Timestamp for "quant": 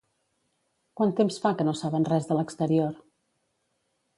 0.99-1.13